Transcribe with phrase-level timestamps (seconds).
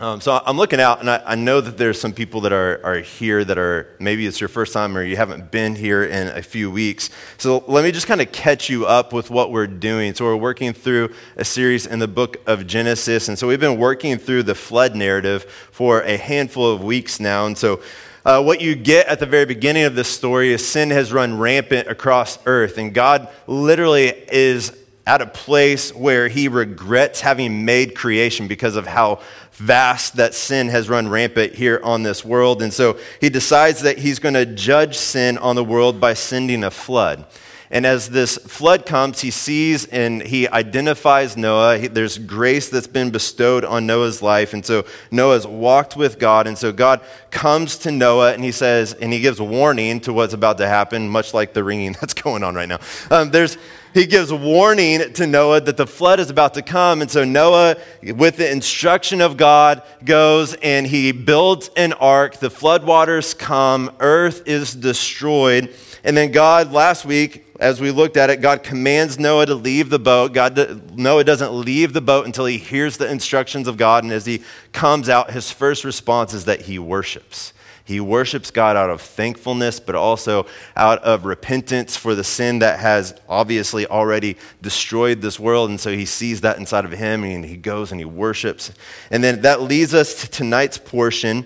[0.00, 2.80] Um, so I'm looking out, and I, I, know that there's some people that are,
[2.82, 6.28] are here that are maybe it's your first time or you haven't been here in
[6.28, 7.10] a few weeks.
[7.36, 10.14] So let me just kind of catch you up with what we're doing.
[10.14, 13.76] So we're working through a series in the book of Genesis, and so we've been
[13.76, 17.44] working through the flood narrative for a handful of weeks now.
[17.44, 17.82] And so
[18.24, 21.38] uh, what you get at the very beginning of this story is sin has run
[21.38, 24.79] rampant across earth, and God literally is
[25.10, 29.18] at a place where he regrets having made creation because of how
[29.54, 32.62] vast that sin has run rampant here on this world.
[32.62, 36.62] And so he decides that he's going to judge sin on the world by sending
[36.62, 37.24] a flood.
[37.72, 41.78] And as this flood comes, he sees and he identifies Noah.
[41.78, 44.54] He, there's grace that's been bestowed on Noah's life.
[44.54, 46.46] And so Noah's walked with God.
[46.46, 47.00] And so God
[47.32, 51.08] comes to Noah and he says, and he gives warning to what's about to happen,
[51.08, 52.78] much like the ringing that's going on right now.
[53.10, 53.58] Um, there's,
[53.92, 57.02] he gives warning to Noah that the flood is about to come.
[57.02, 62.36] And so Noah, with the instruction of God, goes and he builds an ark.
[62.36, 65.74] The floodwaters come, earth is destroyed.
[66.04, 69.90] And then God, last week, as we looked at it, God commands Noah to leave
[69.90, 70.32] the boat.
[70.32, 74.02] God, Noah doesn't leave the boat until he hears the instructions of God.
[74.02, 74.42] And as he
[74.72, 77.52] comes out, his first response is that he worships.
[77.90, 80.46] He worships God out of thankfulness, but also
[80.76, 85.70] out of repentance for the sin that has obviously already destroyed this world.
[85.70, 88.70] And so he sees that inside of him and he goes and he worships.
[89.10, 91.44] And then that leads us to tonight's portion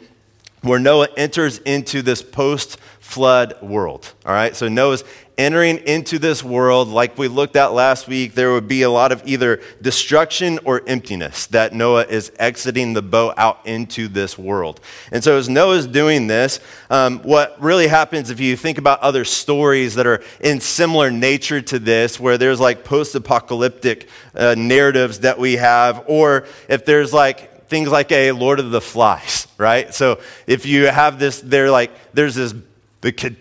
[0.65, 4.13] where Noah enters into this post flood world.
[4.25, 5.05] All right, so Noah's
[5.37, 9.13] entering into this world, like we looked at last week, there would be a lot
[9.13, 14.81] of either destruction or emptiness that Noah is exiting the boat out into this world.
[15.13, 19.25] And so, as Noah's doing this, um, what really happens if you think about other
[19.25, 25.21] stories that are in similar nature to this, where there's like post apocalyptic uh, narratives
[25.21, 29.93] that we have, or if there's like things like a Lord of the Flies, right?
[29.95, 32.55] So if you have this, they're like, there's this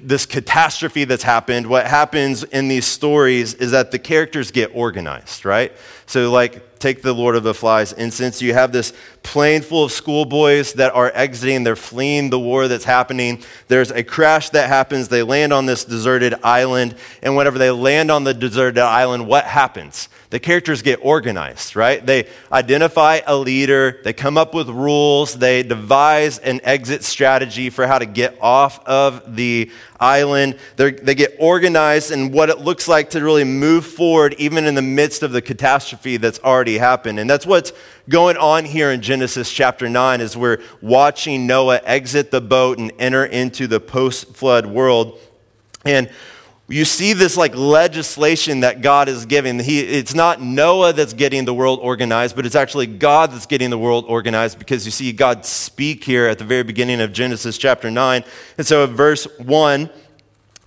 [0.01, 5.45] this catastrophe that's happened, what happens in these stories is that the characters get organized,
[5.45, 5.71] right?
[6.05, 8.41] So, like, take the Lord of the Flies instance.
[8.41, 8.91] You have this
[9.23, 13.41] plane full of schoolboys that are exiting, they're fleeing the war that's happening.
[13.69, 15.07] There's a crash that happens.
[15.07, 16.95] They land on this deserted island.
[17.21, 20.09] And whenever they land on the deserted island, what happens?
[20.33, 22.03] The characters get organized, right?
[22.03, 27.85] They identify a leader, they come up with rules, they devise an exit strategy for
[27.85, 30.57] how to get off of the island.
[30.75, 34.73] They're, they get organized and what it looks like to really move forward, even in
[34.73, 37.19] the midst of the catastrophe that's already happened.
[37.19, 37.71] And that's what's
[38.09, 42.91] going on here in Genesis chapter 9 as we're watching Noah exit the boat and
[42.97, 45.19] enter into the post flood world.
[45.85, 46.09] And
[46.73, 49.59] you see this like legislation that God is giving.
[49.59, 53.69] He, it's not Noah that's getting the world organized, but it's actually God that's getting
[53.69, 57.57] the world organized because you see God speak here at the very beginning of Genesis
[57.57, 58.23] chapter 9.
[58.57, 59.89] And so, verse 1,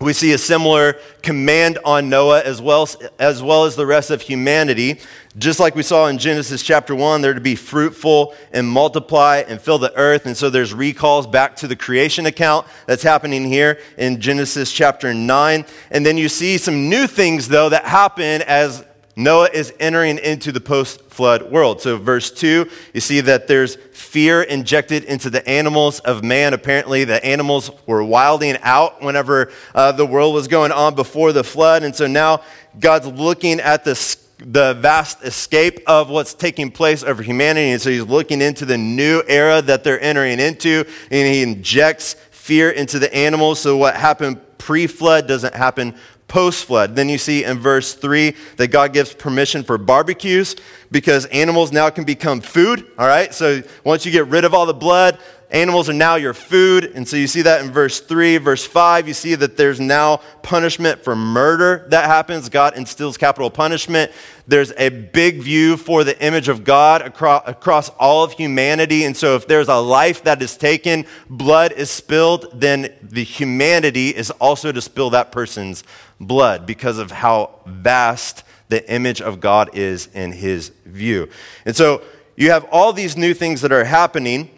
[0.00, 2.88] we see a similar command on Noah as well,
[3.18, 5.00] as well as the rest of humanity.
[5.38, 9.60] Just like we saw in Genesis chapter 1, they're to be fruitful and multiply and
[9.60, 10.24] fill the earth.
[10.24, 15.12] And so there's recalls back to the creation account that's happening here in Genesis chapter
[15.12, 15.66] 9.
[15.90, 18.82] And then you see some new things, though, that happen as
[19.14, 21.82] Noah is entering into the post flood world.
[21.82, 26.54] So, verse 2, you see that there's fear injected into the animals of man.
[26.54, 31.44] Apparently, the animals were wilding out whenever uh, the world was going on before the
[31.44, 31.82] flood.
[31.82, 32.42] And so now
[32.78, 33.94] God's looking at the,
[34.38, 37.70] the vast escape of what's taking place over humanity.
[37.70, 42.14] And so he's looking into the new era that they're entering into, and he injects
[42.30, 43.60] fear into the animals.
[43.60, 45.94] So, what happened pre flood doesn't happen
[46.28, 46.96] post flood.
[46.96, 50.56] Then you see in verse 3 that God gives permission for barbecues
[50.90, 52.86] because animals now can become food.
[52.98, 55.18] All right, so once you get rid of all the blood,
[55.50, 56.84] animals are now your food.
[56.94, 58.38] And so you see that in verse 3.
[58.38, 62.48] Verse 5, you see that there's now punishment for murder that happens.
[62.48, 64.12] God instills capital punishment.
[64.46, 69.04] There's a big view for the image of God across, across all of humanity.
[69.04, 74.10] And so if there's a life that is taken, blood is spilled, then the humanity
[74.10, 75.84] is also to spill that person's
[76.20, 81.28] blood because of how vast the image of God is in his view.
[81.64, 82.02] And so
[82.36, 84.50] you have all these new things that are happening.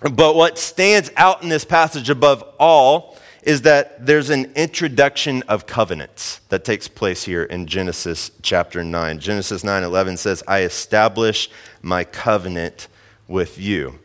[0.00, 5.66] But what stands out in this passage above all is that there's an introduction of
[5.66, 9.18] covenants that takes place here in Genesis chapter 9.
[9.18, 11.50] Genesis 9:11 says, "I establish
[11.80, 12.88] my covenant
[13.26, 13.98] with you."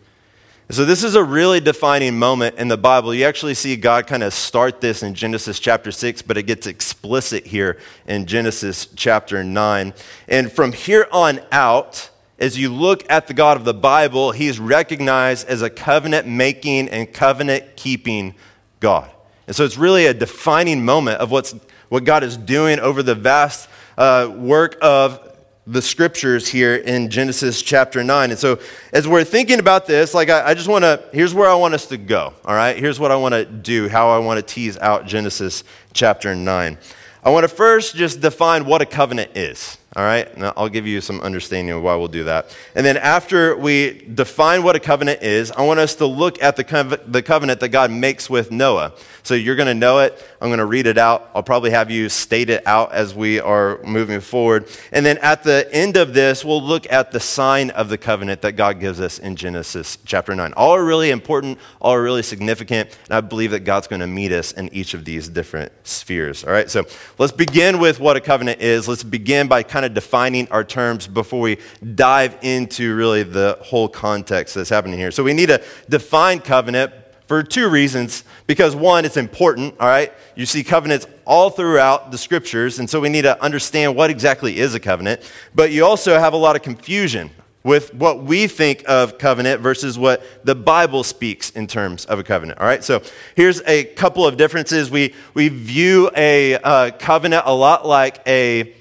[0.71, 3.13] So this is a really defining moment in the Bible.
[3.13, 6.65] You actually see God kind of start this in Genesis chapter 6, but it gets
[6.65, 9.93] explicit here in Genesis chapter 9.
[10.27, 12.09] And from here on out,
[12.43, 16.27] as you look at the God of the Bible, he is recognized as a covenant
[16.27, 18.35] making and covenant keeping
[18.81, 19.09] God.
[19.47, 21.55] And so it's really a defining moment of what's,
[21.87, 27.61] what God is doing over the vast uh, work of the scriptures here in Genesis
[27.61, 28.31] chapter 9.
[28.31, 28.59] And so,
[28.91, 31.73] as we're thinking about this, like, I, I just want to, here's where I want
[31.73, 32.75] us to go, all right?
[32.75, 35.63] Here's what I want to do, how I want to tease out Genesis
[35.93, 36.77] chapter 9.
[37.23, 39.77] I want to first just define what a covenant is.
[39.95, 40.35] All right?
[40.37, 42.55] Now, I'll give you some understanding of why we'll do that.
[42.73, 46.55] And then after we define what a covenant is, I want us to look at
[46.55, 48.93] the, the covenant that God makes with Noah.
[49.21, 50.19] So you're going to know it.
[50.43, 51.31] I'm going to read it out.
[51.33, 54.67] I'll probably have you state it out as we are moving forward.
[54.91, 58.41] And then at the end of this, we'll look at the sign of the covenant
[58.41, 60.51] that God gives us in Genesis chapter 9.
[60.57, 64.07] All are really important, all are really significant, and I believe that God's going to
[64.07, 66.43] meet us in each of these different spheres.
[66.43, 66.69] All right?
[66.69, 66.83] So
[67.17, 68.85] let's begin with what a covenant is.
[68.85, 71.57] Let's begin by kind of defining our terms before we
[71.95, 75.11] dive into really the whole context that's happening here.
[75.11, 76.91] So we need to define covenant
[77.33, 78.23] for two reasons.
[78.45, 80.13] Because one, it's important, all right?
[80.35, 84.59] You see covenants all throughout the scriptures, and so we need to understand what exactly
[84.59, 85.21] is a covenant.
[85.55, 87.31] But you also have a lot of confusion
[87.63, 92.23] with what we think of covenant versus what the Bible speaks in terms of a
[92.23, 92.59] covenant.
[92.59, 93.01] All right, so
[93.35, 94.91] here's a couple of differences.
[94.91, 98.75] We, we view a uh, covenant a lot like a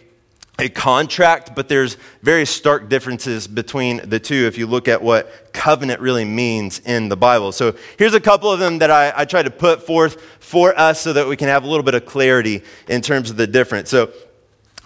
[0.58, 5.52] a contract, but there's very stark differences between the two if you look at what
[5.52, 7.52] covenant really means in the Bible.
[7.52, 11.00] So here's a couple of them that I, I try to put forth for us
[11.00, 13.88] so that we can have a little bit of clarity in terms of the difference.
[13.88, 14.12] So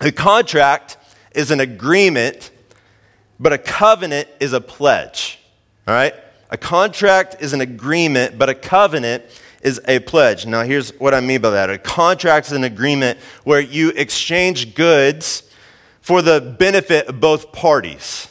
[0.00, 0.98] a contract
[1.34, 2.52] is an agreement,
[3.40, 5.40] but a covenant is a pledge.
[5.88, 6.14] All right?
[6.48, 9.24] A contract is an agreement, but a covenant
[9.62, 10.46] is a pledge.
[10.46, 11.70] Now, here's what I mean by that.
[11.70, 15.42] A contract is an agreement where you exchange goods
[16.06, 18.28] for the benefit of both parties,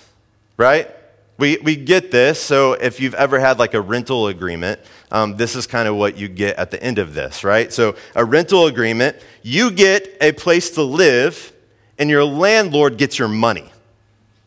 [0.56, 0.90] right?
[1.38, 2.42] We, we get this.
[2.42, 4.80] So if you've ever had like a rental agreement,
[5.12, 7.74] um, this is kind of what you get at the end of this, right?
[7.74, 11.52] So a rental agreement, you get a place to live,
[12.00, 13.70] and your landlord gets your money.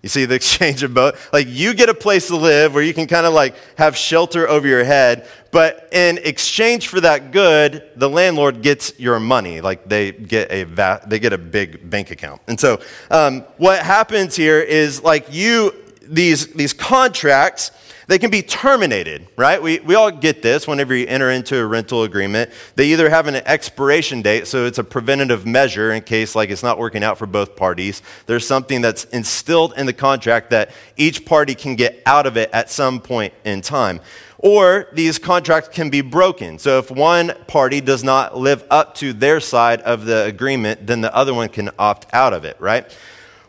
[0.02, 1.32] You see the exchange of both?
[1.32, 4.48] Like you get a place to live where you can kind of like have shelter
[4.48, 9.60] over your head, but in exchange for that good, the landlord gets your money.
[9.60, 12.42] Like they get a va- they get a big bank account.
[12.48, 12.80] And so
[13.10, 17.70] um, what happens here is like you these these contracts
[18.08, 19.62] they can be terminated, right?
[19.62, 22.50] We, we all get this whenever you enter into a rental agreement.
[22.75, 26.62] They either have an expiration date, so it's a preventative measure in case like it's
[26.62, 28.00] not working out for both parties.
[28.25, 32.49] There's something that's instilled in the contract that each party can get out of it
[32.55, 34.00] at some point in time.
[34.38, 36.58] Or these contracts can be broken.
[36.58, 41.02] So if one party does not live up to their side of the agreement, then
[41.02, 42.90] the other one can opt out of it, right?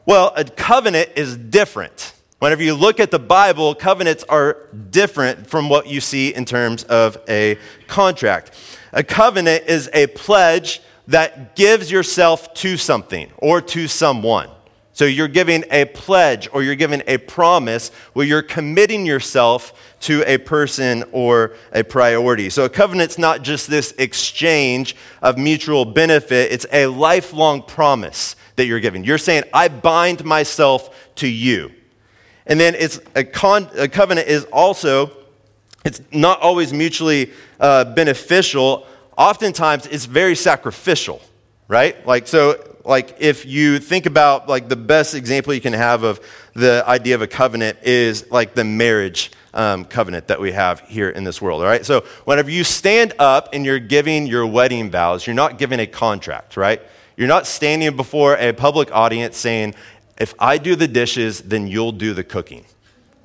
[0.06, 2.14] Well, a covenant is different.
[2.40, 6.86] Whenever you look at the Bible, covenants are different from what you see in terms
[6.86, 7.58] of a
[7.88, 8.52] contract.
[8.94, 14.50] A covenant is a pledge that gives yourself to something or to someone.
[14.94, 20.24] So you're giving a pledge or you're giving a promise where you're committing yourself to
[20.26, 22.50] a person or a priority.
[22.50, 28.66] So a covenant's not just this exchange of mutual benefit, it's a lifelong promise that
[28.66, 29.04] you're giving.
[29.04, 31.72] You're saying, I bind myself to you.
[32.50, 35.12] And then it's a, con- a covenant is also,
[35.86, 38.88] it's not always mutually uh, beneficial.
[39.16, 41.22] Oftentimes, it's very sacrificial,
[41.68, 42.06] right?
[42.08, 46.20] Like, so, like, if you think about, like, the best example you can have of
[46.56, 51.10] the idea of a covenant is, like, the marriage um, covenant that we have here
[51.10, 51.86] in this world, all right?
[51.86, 55.86] So, whenever you stand up and you're giving your wedding vows, you're not giving a
[55.86, 56.82] contract, right?
[57.16, 59.76] You're not standing before a public audience saying,
[60.20, 62.66] if I do the dishes, then you'll do the cooking.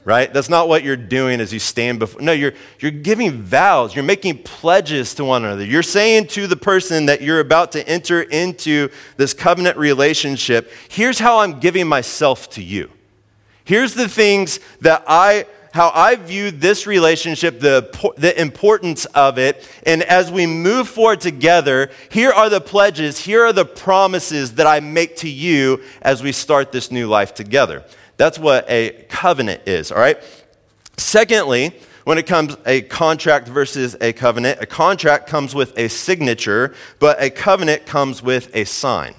[0.06, 0.30] Right?
[0.32, 2.20] That's not what you're doing as you stand before.
[2.20, 3.94] No, you're, you're giving vows.
[3.94, 5.64] You're making pledges to one another.
[5.64, 11.18] You're saying to the person that you're about to enter into this covenant relationship, here's
[11.18, 12.90] how I'm giving myself to you.
[13.64, 19.68] Here's the things that I how I view this relationship, the, the importance of it.
[19.84, 24.68] And as we move forward together, here are the pledges, here are the promises that
[24.68, 27.84] I make to you as we start this new life together.
[28.16, 30.16] That's what a covenant is, all right?
[30.96, 31.72] Secondly,
[32.04, 37.20] when it comes a contract versus a covenant, a contract comes with a signature, but
[37.20, 39.16] a covenant comes with a sign.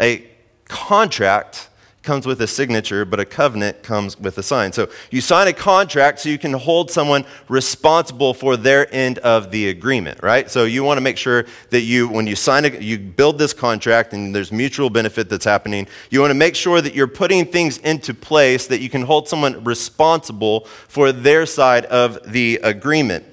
[0.00, 0.26] A
[0.68, 1.68] contract
[2.02, 4.72] comes with a signature, but a covenant comes with a sign.
[4.72, 9.50] So you sign a contract so you can hold someone responsible for their end of
[9.50, 10.50] the agreement, right?
[10.50, 13.52] So you want to make sure that you, when you sign a, you build this
[13.52, 17.44] contract and there's mutual benefit that's happening, you want to make sure that you're putting
[17.44, 23.26] things into place that you can hold someone responsible for their side of the agreement.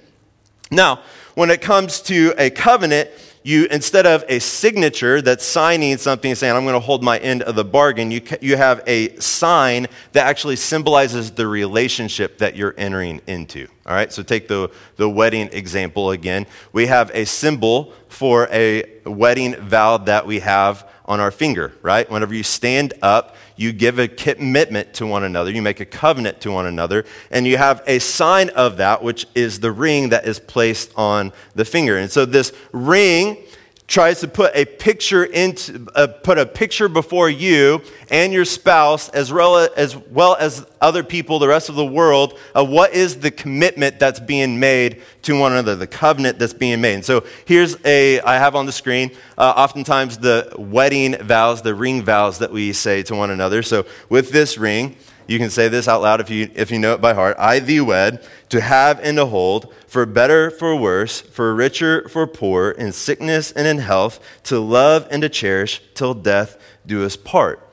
[0.69, 1.01] Now,
[1.35, 3.09] when it comes to a covenant,
[3.47, 7.17] you instead of a signature that's signing something and saying i'm going to hold my
[7.19, 12.55] end of the bargain you, you have a sign that actually symbolizes the relationship that
[12.55, 13.67] you're entering into.
[13.85, 14.11] All right?
[14.11, 16.45] So take the, the wedding example again.
[16.73, 22.09] We have a symbol for a wedding vow that we have on our finger right?
[22.09, 26.39] Whenever you stand up you give a commitment to one another, you make a covenant
[26.41, 30.25] to one another, and you have a sign of that, which is the ring that
[30.25, 31.97] is placed on the finger.
[31.97, 33.43] And so this ring
[33.87, 39.07] tries to put a picture into uh, put a picture before you and your spouse
[39.09, 43.19] as well as well as other people the rest of the world of what is
[43.19, 46.95] the commitment that's being made to one another the covenant that's being made.
[46.95, 51.73] And so here's a i have on the screen uh, oftentimes the wedding vows the
[51.73, 53.63] ring vows that we say to one another.
[53.63, 56.93] So with this ring you can say this out loud if you, if you know
[56.93, 57.35] it by heart.
[57.37, 62.25] I thee wed, to have and to hold, for better, for worse, for richer, for
[62.25, 67.17] poor, in sickness and in health, to love and to cherish, till death do us
[67.17, 67.66] part.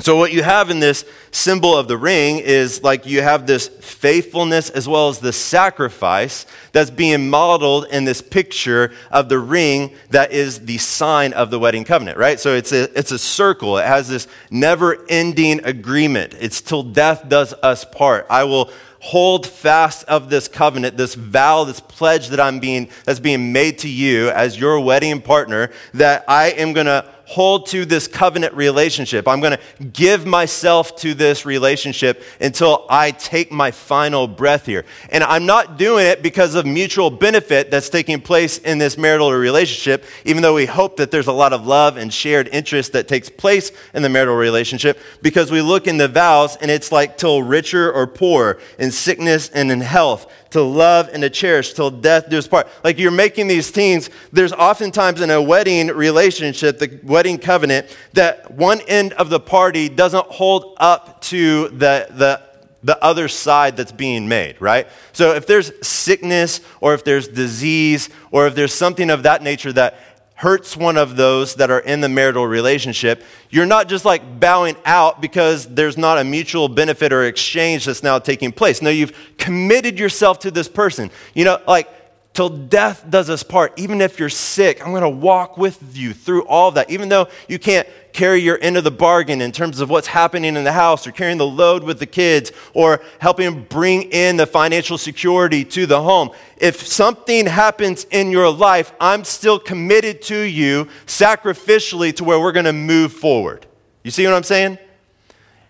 [0.00, 3.68] So, what you have in this symbol of the ring is like you have this
[3.68, 9.94] faithfulness as well as the sacrifice that's being modeled in this picture of the ring
[10.10, 12.40] that is the sign of the wedding covenant, right?
[12.40, 13.78] So, it's a, it's a circle.
[13.78, 16.34] It has this never ending agreement.
[16.40, 18.26] It's till death does us part.
[18.28, 23.20] I will hold fast of this covenant, this vow, this pledge that I'm being, that's
[23.20, 27.84] being made to you as your wedding partner, that I am going to hold to
[27.84, 29.26] this covenant relationship.
[29.26, 34.84] I'm going to give myself to this relationship until I take my final breath here.
[35.08, 39.32] And I'm not doing it because of mutual benefit that's taking place in this marital
[39.32, 43.08] relationship, even though we hope that there's a lot of love and shared interest that
[43.08, 47.18] takes place in the marital relationship, because we look in the vows and it's like
[47.18, 51.90] till richer or poor, in sickness and in health to love and to cherish till
[51.90, 52.68] death do us part.
[52.84, 58.50] Like you're making these teens, there's oftentimes in a wedding relationship, the wedding covenant, that
[58.52, 62.40] one end of the party doesn't hold up to the, the,
[62.82, 64.86] the other side that's being made, right?
[65.12, 69.72] So if there's sickness or if there's disease or if there's something of that nature
[69.72, 69.98] that
[70.36, 74.76] hurts one of those that are in the marital relationship, you're not just like bowing
[74.84, 78.82] out because there's not a mutual benefit or exchange that's now taking place.
[78.82, 81.10] No, you've committed yourself to this person.
[81.34, 81.88] You know, like
[82.34, 83.72] till death does us part.
[83.78, 86.90] Even if you're sick, I'm going to walk with you through all of that.
[86.90, 90.56] Even though you can't carry your end of the bargain in terms of what's happening
[90.56, 94.46] in the house or carrying the load with the kids or helping bring in the
[94.46, 96.30] financial security to the home.
[96.56, 102.52] If something happens in your life, I'm still committed to you sacrificially to where we're
[102.52, 103.64] going to move forward.
[104.02, 104.78] You see what I'm saying?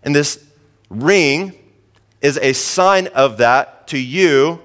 [0.03, 0.45] And this
[0.89, 1.53] ring
[2.23, 4.61] is a sign of that to you,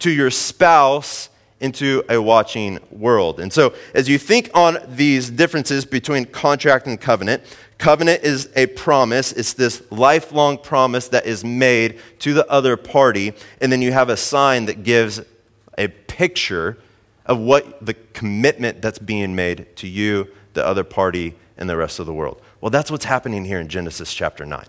[0.00, 1.30] to your spouse,
[1.60, 3.40] into a watching world.
[3.40, 7.42] And so, as you think on these differences between contract and covenant,
[7.78, 9.32] covenant is a promise.
[9.32, 13.34] It's this lifelong promise that is made to the other party.
[13.60, 15.20] And then you have a sign that gives
[15.78, 16.78] a picture
[17.26, 21.98] of what the commitment that's being made to you, the other party, and the rest
[21.98, 22.40] of the world.
[22.60, 24.66] Well, that's what's happening here in Genesis chapter 9.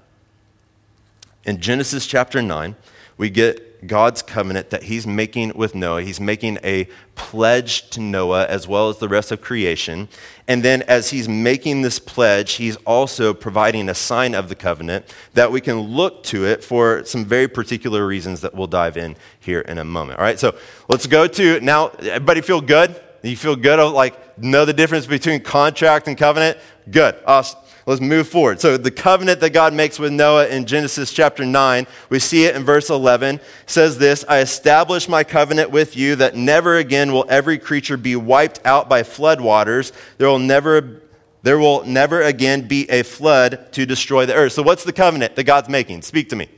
[1.45, 2.75] In Genesis chapter 9,
[3.17, 6.01] we get God's covenant that he's making with Noah.
[6.01, 10.09] He's making a pledge to Noah as well as the rest of creation.
[10.47, 15.13] And then, as he's making this pledge, he's also providing a sign of the covenant
[15.33, 19.15] that we can look to it for some very particular reasons that we'll dive in
[19.39, 20.19] here in a moment.
[20.19, 20.55] All right, so
[20.89, 21.89] let's go to now.
[21.99, 23.01] Everybody feel good?
[23.23, 23.79] You feel good?
[23.79, 26.59] Oh, like, know the difference between contract and covenant?
[26.89, 27.15] Good.
[27.25, 27.59] Awesome.
[27.87, 28.59] Let's move forward.
[28.59, 32.55] So, the covenant that God makes with Noah in Genesis chapter 9, we see it
[32.55, 37.25] in verse 11, says this I establish my covenant with you that never again will
[37.29, 39.91] every creature be wiped out by floodwaters.
[40.17, 41.03] There will never
[41.43, 44.53] there will never again be a flood to destroy the earth.
[44.53, 46.01] So, what's the covenant that God's making?
[46.01, 46.49] Speak to me.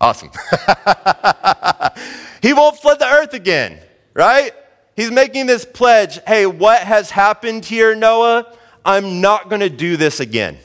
[0.00, 0.30] Awesome.
[2.42, 3.80] he won't flood the earth again,
[4.14, 4.52] right?
[4.98, 8.52] He's making this pledge hey, what has happened here, Noah?
[8.84, 10.58] I'm not going to do this again.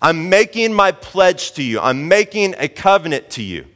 [0.00, 1.80] I'm making my pledge to you.
[1.80, 3.66] I'm making a covenant to you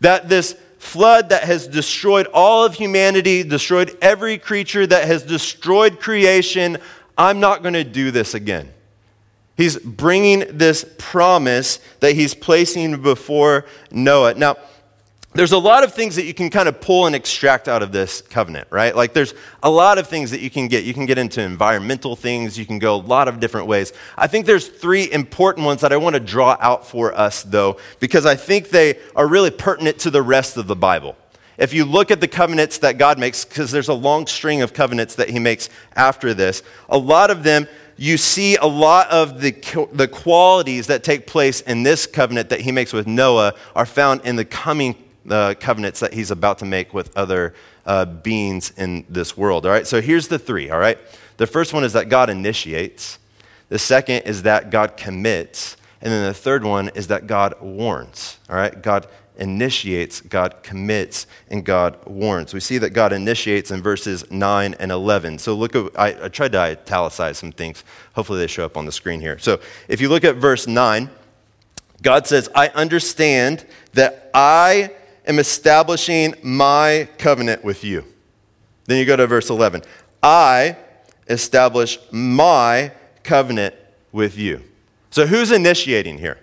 [0.00, 6.00] that this flood that has destroyed all of humanity, destroyed every creature, that has destroyed
[6.00, 6.78] creation,
[7.18, 8.72] I'm not going to do this again.
[9.58, 14.32] He's bringing this promise that he's placing before Noah.
[14.32, 14.56] Now,
[15.32, 17.92] there's a lot of things that you can kind of pull and extract out of
[17.92, 18.96] this covenant, right?
[18.96, 19.32] Like there's
[19.62, 20.82] a lot of things that you can get.
[20.82, 23.92] You can get into environmental things, you can go a lot of different ways.
[24.16, 27.76] I think there's three important ones that I want to draw out for us, though,
[28.00, 31.16] because I think they are really pertinent to the rest of the Bible.
[31.58, 34.72] If you look at the covenants that God makes, because there's a long string of
[34.72, 39.42] covenants that He makes after this, a lot of them you see a lot of
[39.42, 39.52] the,
[39.92, 44.22] the qualities that take place in this covenant that he makes with Noah are found
[44.24, 44.94] in the coming
[45.28, 47.54] uh, covenants that he's about to make with other
[47.86, 49.66] uh, beings in this world.
[49.66, 50.70] All right, so here's the three.
[50.70, 50.98] All right,
[51.36, 53.18] the first one is that God initiates,
[53.68, 58.38] the second is that God commits, and then the third one is that God warns.
[58.48, 59.06] All right, God
[59.40, 62.52] initiates, God commits, and God warns.
[62.54, 65.38] We see that God initiates in verses 9 and 11.
[65.38, 67.82] So look at, I, I tried to italicize some things.
[68.14, 69.38] Hopefully they show up on the screen here.
[69.38, 71.10] So if you look at verse 9,
[72.02, 74.92] God says, I understand that I
[75.30, 78.04] am establishing my covenant with you.
[78.84, 79.82] Then you go to verse 11.
[80.22, 80.76] I
[81.28, 83.74] establish my covenant
[84.12, 84.62] with you.
[85.10, 86.38] So who's initiating here?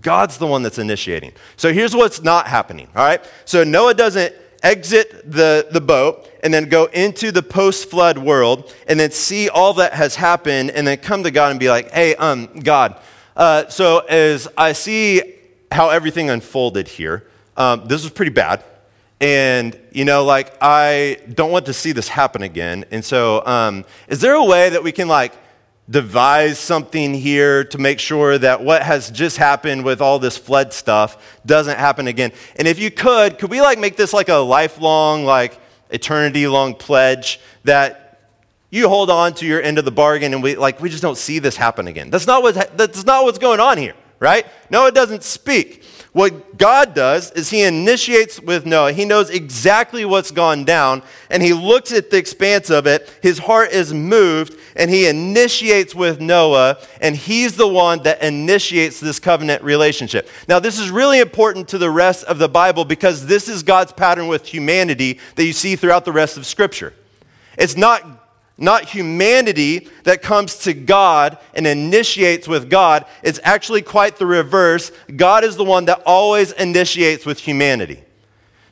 [0.00, 1.32] God's the one that's initiating.
[1.56, 3.24] So here's what's not happening, all right?
[3.44, 8.74] So Noah doesn't exit the, the boat and then go into the post flood world
[8.88, 11.90] and then see all that has happened and then come to God and be like,
[11.92, 13.00] hey, um, God,
[13.36, 15.35] uh, so as I see
[15.70, 17.26] how everything unfolded here.
[17.56, 18.62] Um, this was pretty bad.
[19.20, 22.84] And, you know, like, I don't want to see this happen again.
[22.90, 25.32] And so, um, is there a way that we can, like,
[25.88, 30.72] devise something here to make sure that what has just happened with all this flood
[30.74, 32.32] stuff doesn't happen again?
[32.56, 35.58] And if you could, could we, like, make this like a lifelong, like,
[35.88, 38.20] eternity long pledge that
[38.68, 41.16] you hold on to your end of the bargain and we, like, we just don't
[41.16, 42.10] see this happen again?
[42.10, 44.46] That's not, what, that's not what's going on here right?
[44.70, 45.84] Noah doesn't speak.
[46.12, 48.92] What God does is he initiates with Noah.
[48.92, 53.06] He knows exactly what's gone down, and he looks at the expanse of it.
[53.20, 58.98] His heart is moved, and he initiates with Noah, and he's the one that initiates
[58.98, 60.26] this covenant relationship.
[60.48, 63.92] Now, this is really important to the rest of the Bible because this is God's
[63.92, 66.94] pattern with humanity that you see throughout the rest of Scripture.
[67.58, 68.15] It's not
[68.58, 73.04] not humanity that comes to God and initiates with God.
[73.22, 74.92] It's actually quite the reverse.
[75.14, 78.02] God is the one that always initiates with humanity.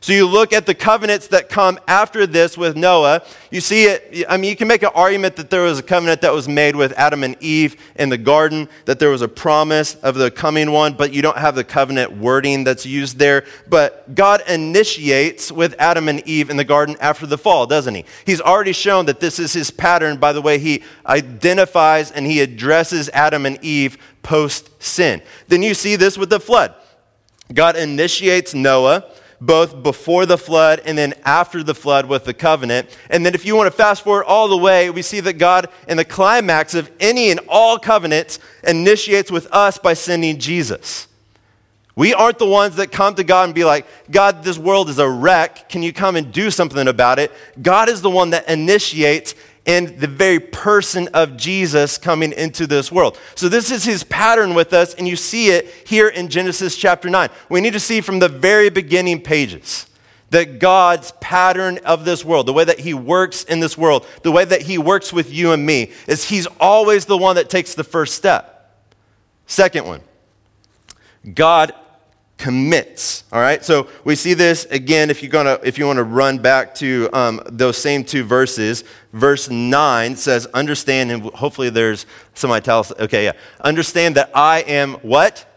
[0.04, 4.26] So you look at the covenants that come after this with Noah, you see it.
[4.28, 6.76] I mean, you can make an argument that there was a covenant that was made
[6.76, 10.72] with Adam and Eve in the garden, that there was a promise of the coming
[10.72, 13.46] one, but you don't have the covenant wording that's used there.
[13.66, 18.04] But God initiates with Adam and Eve in the garden after the fall, doesn't he?
[18.26, 22.40] He's already shown that this is his pattern by the way he identifies and he
[22.40, 25.22] addresses Adam and Eve post sin.
[25.48, 26.74] Then you see this with the flood.
[27.54, 29.06] God initiates Noah
[29.46, 32.88] both before the flood and then after the flood with the covenant.
[33.10, 35.68] And then if you want to fast forward all the way, we see that God,
[35.88, 41.08] in the climax of any and all covenants, initiates with us by sending Jesus.
[41.96, 44.98] We aren't the ones that come to God and be like, God, this world is
[44.98, 45.68] a wreck.
[45.68, 47.30] Can you come and do something about it?
[47.62, 49.34] God is the one that initiates
[49.66, 53.18] in the very person of Jesus coming into this world.
[53.34, 57.08] So, this is his pattern with us, and you see it here in Genesis chapter
[57.08, 57.30] 9.
[57.48, 59.86] We need to see from the very beginning pages
[60.30, 64.32] that God's pattern of this world, the way that he works in this world, the
[64.32, 67.74] way that he works with you and me, is he's always the one that takes
[67.74, 68.84] the first step.
[69.46, 70.00] Second one,
[71.34, 71.72] God
[72.38, 73.24] commits.
[73.32, 75.10] All right, so we see this again.
[75.10, 78.84] If you're gonna, if you want to run back to um, those same two verses,
[79.12, 82.92] verse nine says, "Understand," and hopefully there's somebody some italics.
[82.98, 83.32] Okay, yeah.
[83.60, 85.50] Understand that I am what?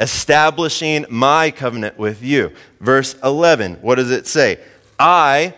[0.00, 2.52] Establishing my covenant with you.
[2.80, 4.58] Verse 11, what does it say?
[4.98, 5.54] I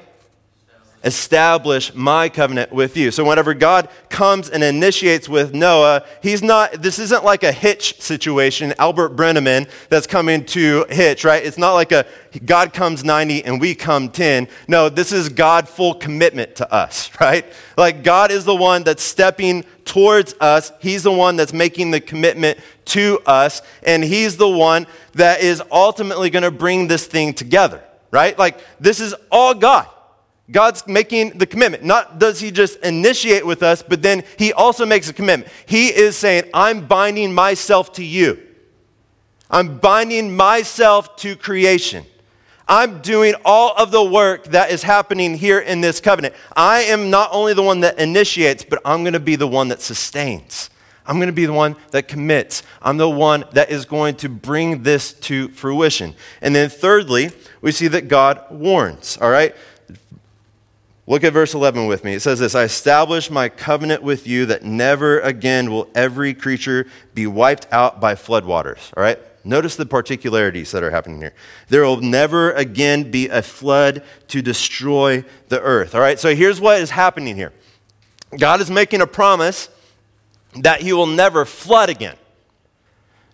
[1.06, 3.12] establish my covenant with you.
[3.12, 8.02] So whenever God comes and initiates with Noah, he's not, this isn't like a hitch
[8.02, 11.44] situation, Albert Brennaman that's coming to hitch, right?
[11.44, 12.06] It's not like a
[12.44, 14.48] God comes 90 and we come 10.
[14.68, 17.46] No, this is God full commitment to us, right?
[17.76, 20.72] Like God is the one that's stepping towards us.
[20.80, 23.62] He's the one that's making the commitment to us.
[23.84, 28.36] And he's the one that is ultimately going to bring this thing together, right?
[28.36, 29.86] Like this is all God.
[30.50, 31.82] God's making the commitment.
[31.82, 35.50] Not does he just initiate with us, but then he also makes a commitment.
[35.66, 38.40] He is saying, I'm binding myself to you.
[39.50, 42.04] I'm binding myself to creation.
[42.68, 46.34] I'm doing all of the work that is happening here in this covenant.
[46.56, 49.68] I am not only the one that initiates, but I'm going to be the one
[49.68, 50.70] that sustains.
[51.06, 52.64] I'm going to be the one that commits.
[52.82, 56.14] I'm the one that is going to bring this to fruition.
[56.40, 57.30] And then, thirdly,
[57.60, 59.54] we see that God warns, all right?
[61.08, 62.14] Look at verse 11 with me.
[62.14, 66.86] It says this I establish my covenant with you that never again will every creature
[67.14, 69.18] be wiped out by floodwaters, all right?
[69.44, 71.32] Notice the particularities that are happening here.
[71.68, 76.18] There will never again be a flood to destroy the earth, all right?
[76.18, 77.52] So here's what is happening here
[78.36, 79.68] God is making a promise
[80.56, 82.16] that he will never flood again.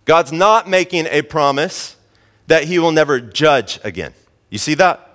[0.04, 1.96] God's not making a promise
[2.48, 4.12] that he will never judge again.
[4.50, 5.11] You see that?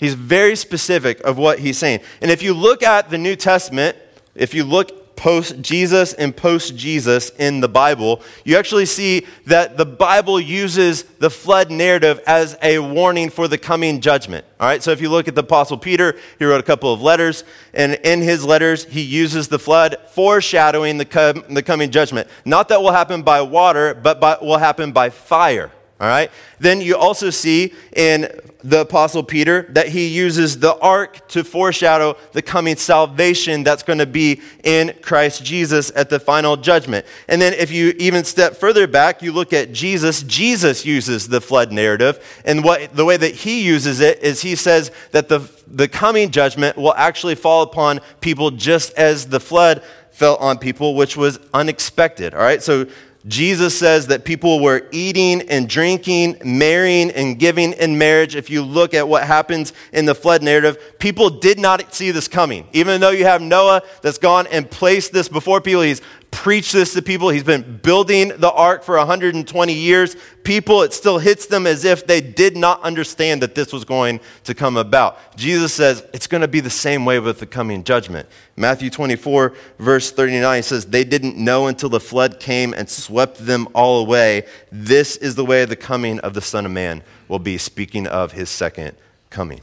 [0.00, 2.00] He's very specific of what he's saying.
[2.22, 3.96] And if you look at the New Testament,
[4.34, 9.76] if you look post Jesus and post Jesus in the Bible, you actually see that
[9.76, 14.46] the Bible uses the flood narrative as a warning for the coming judgment.
[14.58, 17.02] All right, so if you look at the Apostle Peter, he wrote a couple of
[17.02, 22.26] letters, and in his letters, he uses the flood foreshadowing the, com- the coming judgment.
[22.46, 25.70] Not that will happen by water, but by, will happen by fire.
[26.00, 26.30] All right?
[26.58, 28.28] Then you also see in
[28.64, 33.98] the Apostle Peter that he uses the ark to foreshadow the coming salvation that's going
[33.98, 37.04] to be in Christ Jesus at the final judgment.
[37.28, 40.22] And then if you even step further back, you look at Jesus.
[40.22, 42.42] Jesus uses the flood narrative.
[42.46, 46.30] And what, the way that he uses it is he says that the, the coming
[46.30, 49.82] judgment will actually fall upon people just as the flood
[50.12, 52.34] fell on people, which was unexpected.
[52.34, 52.62] All right?
[52.62, 52.86] So
[53.26, 58.34] Jesus says that people were eating and drinking, marrying and giving in marriage.
[58.34, 62.28] If you look at what happens in the flood narrative, people did not see this
[62.28, 62.66] coming.
[62.72, 66.94] Even though you have Noah that's gone and placed this before people, he's preached this
[66.94, 67.28] to people.
[67.28, 70.16] He's been building the ark for 120 years.
[70.44, 74.20] People, it still hits them as if they did not understand that this was going
[74.44, 75.18] to come about.
[75.36, 78.28] Jesus says it's going to be the same way with the coming judgment.
[78.56, 83.68] Matthew 24, verse 39 says, They didn't know until the flood came and swept them
[83.74, 84.46] all away.
[84.70, 88.32] This is the way the coming of the Son of Man will be, speaking of
[88.32, 88.96] his second
[89.30, 89.60] coming.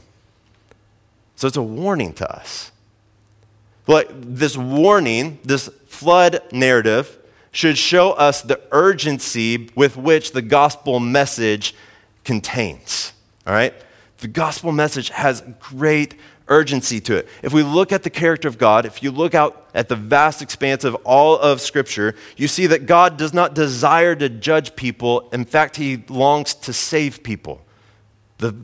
[1.36, 2.72] So it's a warning to us.
[3.88, 7.18] Like this warning, this flood narrative
[7.50, 11.74] should show us the urgency with which the gospel message
[12.22, 13.14] contains.
[13.46, 13.74] All right?
[14.18, 16.14] The gospel message has great
[16.48, 17.28] urgency to it.
[17.42, 20.42] If we look at the character of God, if you look out at the vast
[20.42, 25.28] expanse of all of Scripture, you see that God does not desire to judge people.
[25.32, 27.64] In fact, He longs to save people.
[28.38, 28.54] The,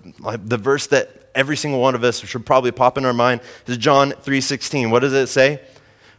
[0.45, 3.77] the verse that every single one of us should probably pop in our mind is
[3.77, 4.91] John 3:16.
[4.91, 5.61] What does it say?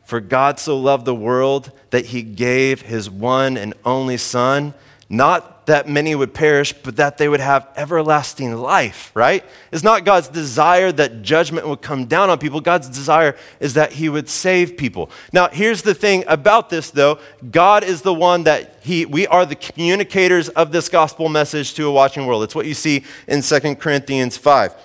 [0.03, 4.75] For God so loved the world that he gave his one and only Son,
[5.09, 9.43] not that many would perish, but that they would have everlasting life, right?
[9.71, 12.61] It's not God's desire that judgment would come down on people.
[12.61, 15.09] God's desire is that he would save people.
[15.33, 17.19] Now, here's the thing about this, though
[17.51, 21.87] God is the one that he, we are the communicators of this gospel message to
[21.87, 22.43] a watching world.
[22.43, 24.75] It's what you see in 2 Corinthians 5.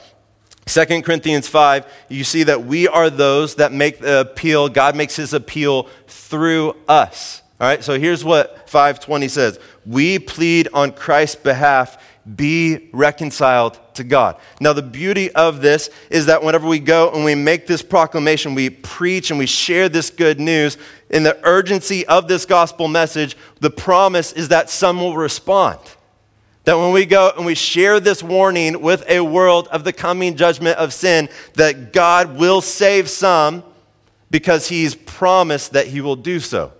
[0.70, 4.68] 2 Corinthians 5, you see that we are those that make the appeal.
[4.68, 7.42] God makes his appeal through us.
[7.60, 12.00] All right, so here's what 520 says We plead on Christ's behalf,
[12.36, 14.36] be reconciled to God.
[14.60, 18.54] Now, the beauty of this is that whenever we go and we make this proclamation,
[18.54, 20.78] we preach and we share this good news,
[21.10, 25.80] in the urgency of this gospel message, the promise is that some will respond.
[26.64, 30.36] That when we go and we share this warning with a world of the coming
[30.36, 33.64] judgment of sin, that God will save some
[34.30, 36.72] because he's promised that he will do so.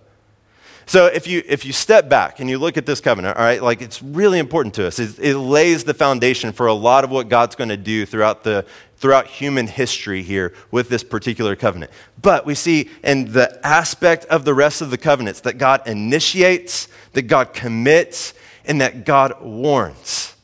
[0.91, 3.63] So if you, if you step back and you look at this covenant, all right,
[3.63, 4.99] like it's really important to us.
[4.99, 8.43] It, it lays the foundation for a lot of what God's going to do throughout,
[8.43, 8.67] the,
[8.97, 11.93] throughout human history here with this particular covenant.
[12.21, 16.89] But we see in the aspect of the rest of the covenants that God initiates,
[17.13, 20.35] that God commits, and that God warns.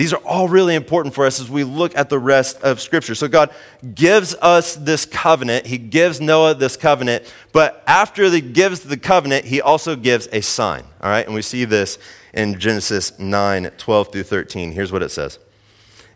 [0.00, 3.14] These are all really important for us as we look at the rest of Scripture.
[3.14, 3.50] So, God
[3.94, 5.66] gives us this covenant.
[5.66, 10.40] He gives Noah this covenant, but after he gives the covenant, he also gives a
[10.40, 10.84] sign.
[11.02, 11.98] All right, and we see this
[12.32, 14.72] in Genesis 9 12 through 13.
[14.72, 15.38] Here's what it says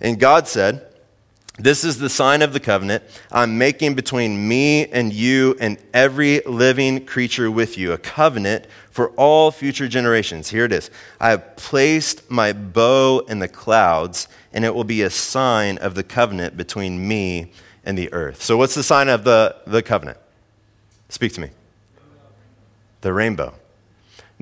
[0.00, 0.86] And God said,
[1.58, 6.40] this is the sign of the covenant I'm making between me and you and every
[6.40, 10.50] living creature with you, a covenant for all future generations.
[10.50, 10.90] Here it is
[11.20, 15.94] I have placed my bow in the clouds, and it will be a sign of
[15.94, 17.52] the covenant between me
[17.84, 18.42] and the earth.
[18.42, 20.18] So, what's the sign of the, the covenant?
[21.08, 21.50] Speak to me.
[23.02, 23.54] The rainbow.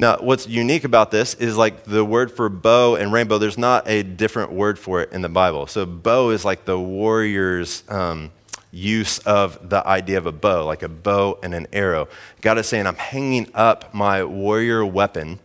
[0.02, 3.88] Now, what's unique about this is like the word for bow and rainbow, there's not
[3.88, 5.68] a different word for it in the Bible.
[5.68, 8.32] So, bow is like the warrior's um,
[8.72, 12.08] use of the idea of a bow, like a bow and an arrow.
[12.40, 15.38] God is saying, I'm hanging up my warrior weapon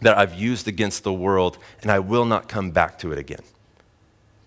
[0.00, 3.42] that I've used against the world, and I will not come back to it again.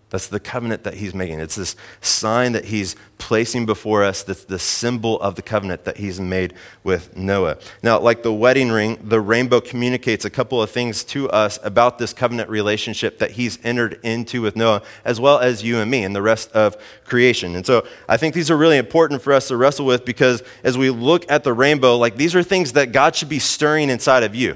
[0.09, 1.41] That's the covenant that he's making.
[1.41, 5.97] It's this sign that he's placing before us that's the symbol of the covenant that
[5.97, 7.57] he's made with Noah.
[7.83, 11.97] Now, like the wedding ring, the rainbow communicates a couple of things to us about
[11.97, 16.05] this covenant relationship that he's entered into with Noah, as well as you and me
[16.05, 17.57] and the rest of creation.
[17.57, 20.77] And so I think these are really important for us to wrestle with because as
[20.77, 24.23] we look at the rainbow, like these are things that God should be stirring inside
[24.23, 24.55] of you,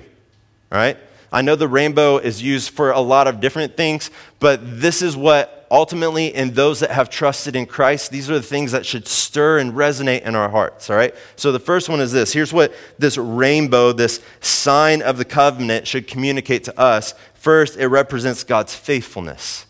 [0.72, 0.98] right?
[1.32, 5.16] I know the rainbow is used for a lot of different things, but this is
[5.16, 9.08] what ultimately, in those that have trusted in Christ, these are the things that should
[9.08, 11.16] stir and resonate in our hearts, all right?
[11.38, 15.88] So the first one is this here's what this rainbow, this sign of the covenant,
[15.88, 17.14] should communicate to us.
[17.34, 19.66] First, it represents God's faithfulness.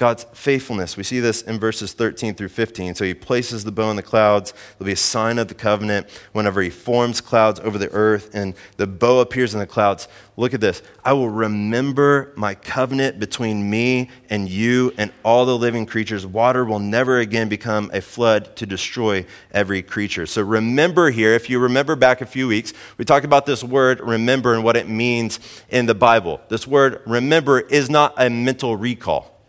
[0.00, 0.96] God's faithfulness.
[0.96, 2.94] We see this in verses 13 through 15.
[2.94, 4.54] So he places the bow in the clouds.
[4.78, 8.54] There'll be a sign of the covenant whenever he forms clouds over the earth and
[8.78, 10.08] the bow appears in the clouds.
[10.38, 10.80] Look at this.
[11.04, 16.26] I will remember my covenant between me and you and all the living creatures.
[16.26, 20.24] Water will never again become a flood to destroy every creature.
[20.24, 24.00] So remember here, if you remember back a few weeks, we talked about this word
[24.00, 26.40] remember and what it means in the Bible.
[26.48, 29.39] This word remember is not a mental recall.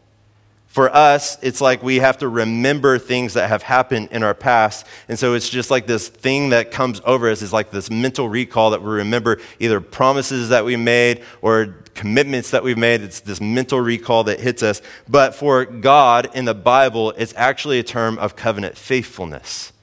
[0.72, 4.86] For us, it's like we have to remember things that have happened in our past.
[5.10, 8.30] And so it's just like this thing that comes over us is like this mental
[8.30, 13.02] recall that we remember either promises that we made or commitments that we've made.
[13.02, 14.82] It's this mental recall that hits us.
[15.10, 19.74] But for God in the Bible, it's actually a term of covenant faithfulness.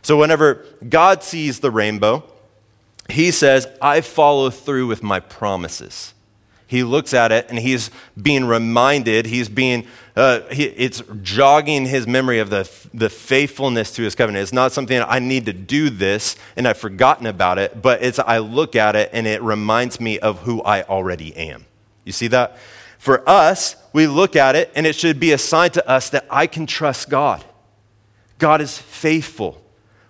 [0.00, 2.24] So whenever God sees the rainbow,
[3.10, 6.14] he says, I follow through with my promises.
[6.66, 12.08] He looks at it and he's being reminded, he's being, uh, he, it's jogging his
[12.08, 14.42] memory of the, the faithfulness to his covenant.
[14.42, 18.18] It's not something I need to do this and I've forgotten about it, but it's
[18.18, 21.66] I look at it and it reminds me of who I already am.
[22.04, 22.58] You see that?
[22.98, 26.26] For us, we look at it and it should be a sign to us that
[26.28, 27.44] I can trust God.
[28.38, 29.62] God is faithful.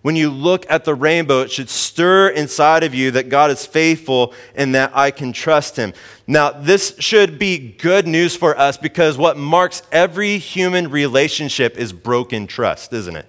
[0.07, 3.67] When you look at the rainbow, it should stir inside of you that God is
[3.67, 5.95] faithful and that I can trust him.
[6.29, 11.93] Now, this should be good news for us because what marks every human relationship is
[11.93, 13.27] broken trust, isn't it?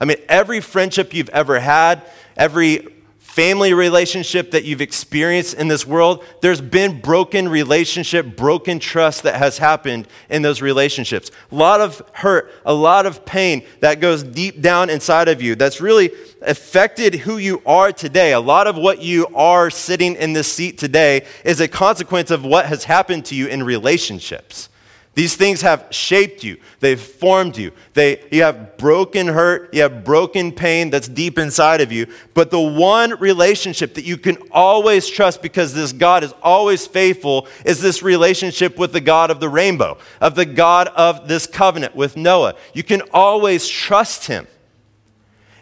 [0.00, 2.04] I mean, every friendship you've ever had,
[2.36, 2.93] every
[3.34, 9.34] family relationship that you've experienced in this world, there's been broken relationship, broken trust that
[9.34, 11.32] has happened in those relationships.
[11.50, 15.56] A lot of hurt, a lot of pain that goes deep down inside of you
[15.56, 18.32] that's really affected who you are today.
[18.34, 22.44] A lot of what you are sitting in this seat today is a consequence of
[22.44, 24.68] what has happened to you in relationships.
[25.14, 26.58] These things have shaped you.
[26.80, 27.72] They've formed you.
[27.92, 29.72] They, you have broken hurt.
[29.72, 32.06] You have broken pain that's deep inside of you.
[32.34, 37.46] But the one relationship that you can always trust because this God is always faithful
[37.64, 41.94] is this relationship with the God of the rainbow, of the God of this covenant
[41.94, 42.56] with Noah.
[42.72, 44.48] You can always trust him.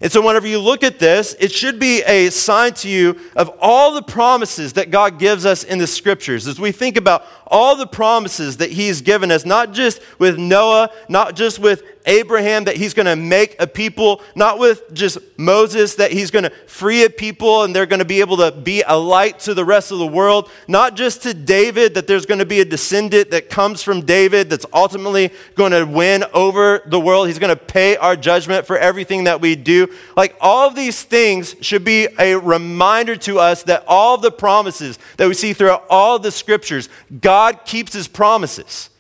[0.03, 3.57] And so, whenever you look at this, it should be a sign to you of
[3.61, 6.49] all the promises that God gives us in the scriptures.
[6.49, 10.91] As we think about all the promises that He's given us, not just with Noah,
[11.09, 15.97] not just with Abraham that he's going to make a people, not with just Moses
[15.97, 18.83] that he's going to free a people and they're going to be able to be
[18.87, 22.39] a light to the rest of the world, not just to David that there's going
[22.39, 27.01] to be a descendant that comes from David that's ultimately going to win over the
[27.01, 27.27] world.
[27.27, 29.89] He's going to pay our judgment for everything that we do.
[30.17, 34.99] Like all of these things should be a reminder to us that all the promises
[35.17, 36.89] that we see throughout all the scriptures,
[37.21, 38.91] God keeps his promises.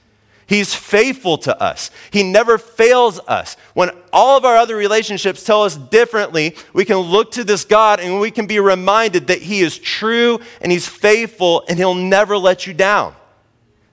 [0.52, 1.90] He's faithful to us.
[2.10, 3.56] He never fails us.
[3.72, 8.00] When all of our other relationships tell us differently, we can look to this God
[8.00, 12.36] and we can be reminded that He is true and He's faithful and He'll never
[12.36, 13.14] let you down.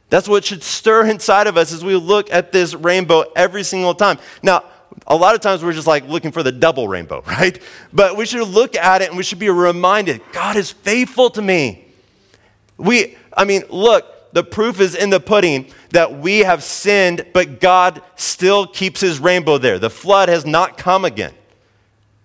[0.09, 3.93] That's what should stir inside of us as we look at this rainbow every single
[3.93, 4.19] time.
[4.43, 4.65] Now,
[5.07, 7.57] a lot of times we're just like looking for the double rainbow, right?
[7.93, 11.41] But we should look at it and we should be reminded God is faithful to
[11.41, 11.85] me.
[12.75, 17.59] We, I mean, look, the proof is in the pudding that we have sinned, but
[17.59, 19.79] God still keeps his rainbow there.
[19.79, 21.33] The flood has not come again.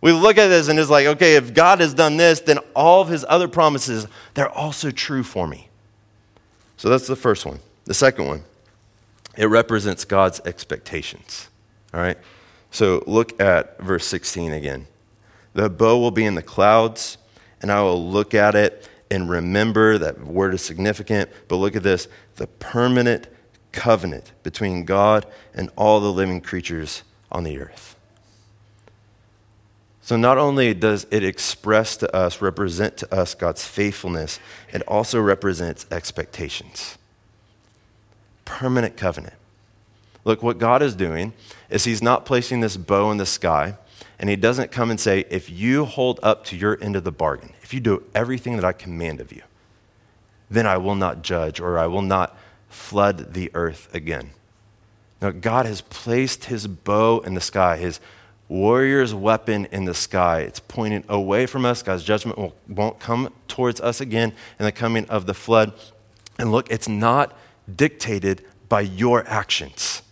[0.00, 3.00] We look at this and it's like, okay, if God has done this, then all
[3.00, 5.68] of his other promises, they're also true for me.
[6.77, 7.61] So that's the first one.
[7.87, 8.44] The second one,
[9.37, 11.48] it represents God's expectations.
[11.94, 12.18] All right?
[12.70, 14.88] So look at verse 16 again.
[15.55, 17.16] The bow will be in the clouds,
[17.62, 19.96] and I will look at it and remember.
[19.96, 23.29] That word is significant, but look at this the permanent
[23.75, 27.97] covenant between God and all the living creatures on the earth.
[30.01, 34.39] So, not only does it express to us, represent to us God's faithfulness,
[34.73, 36.99] it also represents expectations.
[38.45, 39.35] Permanent covenant.
[40.25, 41.33] Look, what God is doing
[41.71, 43.77] is He's not placing this bow in the sky,
[44.19, 47.13] and He doesn't come and say, if you hold up to your end of the
[47.13, 49.43] bargain, if you do everything that I command of you,
[50.51, 52.37] then I will not judge or I will not
[52.75, 54.31] flood the earth again.
[55.23, 58.01] Now, God has placed his bow in the sky, his
[58.49, 60.41] warrior's weapon in the sky.
[60.41, 61.83] It's pointing away from us.
[61.83, 65.73] God's judgment will, won't come towards us again in the coming of the flood.
[66.39, 67.37] And look, it's not
[67.75, 70.03] dictated by your actions.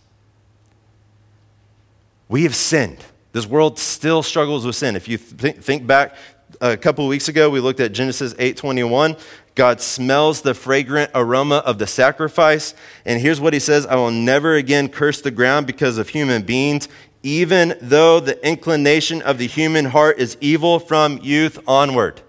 [2.27, 3.03] We have sinned.
[3.33, 4.95] This world still struggles with sin.
[4.95, 6.15] If you th- think back
[6.61, 9.17] a couple weeks ago, we looked at Genesis 8:21.
[9.55, 12.73] God smells the fragrant aroma of the sacrifice.
[13.05, 16.41] And here's what he says I will never again curse the ground because of human
[16.43, 16.87] beings,
[17.21, 22.21] even though the inclination of the human heart is evil from youth onward.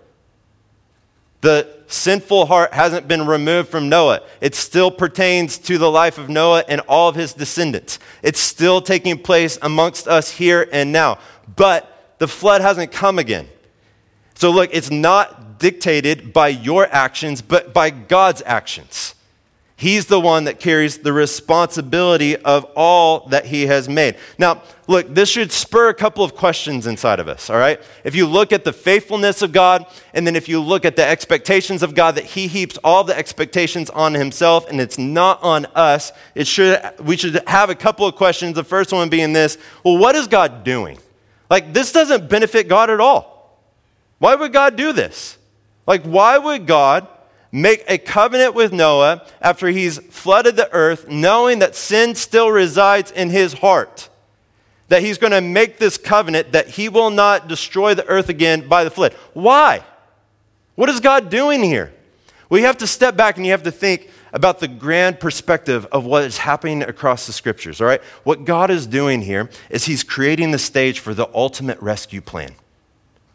[1.41, 4.23] The sinful heart hasn't been removed from Noah.
[4.41, 7.99] It still pertains to the life of Noah and all of his descendants.
[8.23, 11.19] It's still taking place amongst us here and now.
[11.55, 13.49] But the flood hasn't come again.
[14.35, 19.15] So, look, it's not dictated by your actions, but by God's actions.
[19.77, 24.17] He's the one that carries the responsibility of all that he has made.
[24.39, 27.83] Now, look, this should spur a couple of questions inside of us, all right?
[28.05, 31.05] If you look at the faithfulness of God, and then if you look at the
[31.05, 35.67] expectations of God, that he heaps all the expectations on himself and it's not on
[35.75, 38.55] us, it should, we should have a couple of questions.
[38.55, 40.99] The first one being this well, what is God doing?
[41.51, 43.34] Like, this doesn't benefit God at all.
[44.19, 45.39] Why would God do this?
[45.87, 47.07] Like, why would God
[47.53, 53.11] make a covenant with Noah after he's flooded the earth, knowing that sin still resides
[53.11, 54.09] in his heart?
[54.89, 58.69] That he's going to make this covenant that he will not destroy the earth again
[58.69, 59.15] by the flood.
[59.33, 59.83] Why?
[60.75, 61.93] What is God doing here?
[62.49, 65.87] Well, you have to step back and you have to think about the grand perspective
[65.93, 68.03] of what is happening across the scriptures, all right?
[68.25, 72.55] What God is doing here is he's creating the stage for the ultimate rescue plan.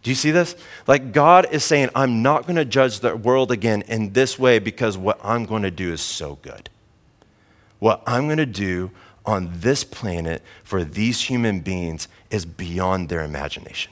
[0.10, 0.56] Do you see this?
[0.88, 4.58] Like God is saying, I'm not going to judge the world again in this way
[4.58, 6.68] because what I'm going to do is so good.
[7.78, 8.90] What I'm going to do
[9.24, 13.92] on this planet for these human beings is beyond their imagination.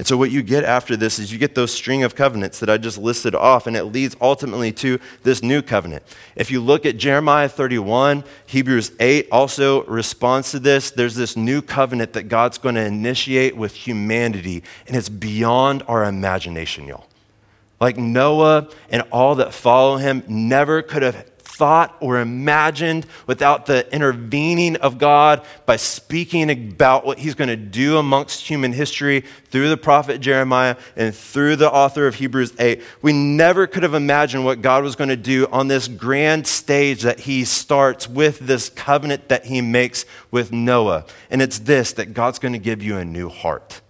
[0.00, 2.70] And so, what you get after this is you get those string of covenants that
[2.70, 6.02] I just listed off, and it leads ultimately to this new covenant.
[6.36, 10.90] If you look at Jeremiah 31, Hebrews 8 also responds to this.
[10.90, 16.06] There's this new covenant that God's going to initiate with humanity, and it's beyond our
[16.06, 17.06] imagination, y'all.
[17.78, 21.29] Like Noah and all that follow him never could have
[21.60, 27.56] thought or imagined without the intervening of God by speaking about what he's going to
[27.56, 32.82] do amongst human history through the prophet Jeremiah and through the author of Hebrews 8.
[33.02, 37.02] We never could have imagined what God was going to do on this grand stage
[37.02, 41.04] that he starts with this covenant that he makes with Noah.
[41.28, 43.82] And it's this that God's going to give you a new heart.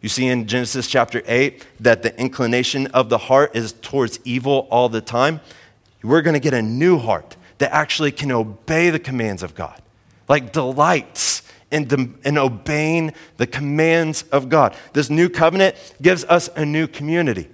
[0.00, 4.68] You see in Genesis chapter 8 that the inclination of the heart is towards evil
[4.70, 5.40] all the time
[6.08, 9.80] we're going to get a new heart that actually can obey the commands of God,
[10.28, 14.74] like delights in, in obeying the commands of God.
[14.92, 17.48] This new covenant gives us a new community.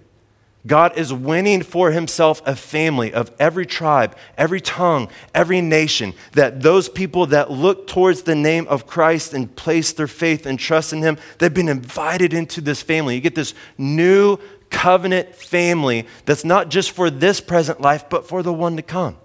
[0.66, 6.62] God is winning for himself a family of every tribe, every tongue, every nation, that
[6.62, 10.94] those people that look towards the name of Christ and place their faith and trust
[10.94, 13.14] in him, they've been invited into this family.
[13.14, 14.38] You get this new
[14.74, 19.16] covenant family that's not just for this present life, but for the one to come.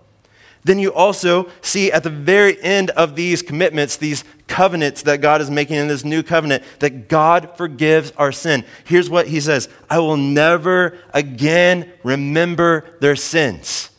[0.64, 5.42] Then you also see at the very end of these commitments, these covenants that God
[5.42, 8.64] is making in this new covenant, that God forgives our sin.
[8.84, 13.90] Here's what he says I will never again remember their sins.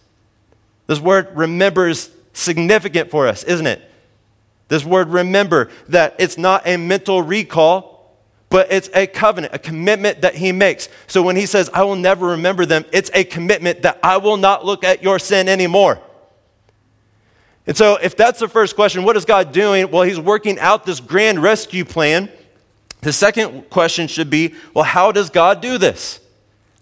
[0.87, 3.83] This word remember is significant for us, isn't it?
[4.69, 7.90] This word remember, that it's not a mental recall,
[8.51, 10.89] but it's a covenant, a commitment that he makes.
[11.07, 14.37] So when he says, I will never remember them, it's a commitment that I will
[14.37, 16.01] not look at your sin anymore.
[17.67, 19.91] And so, if that's the first question, what is God doing?
[19.91, 22.29] Well, he's working out this grand rescue plan.
[23.03, 26.19] The second question should be, well, how does God do this?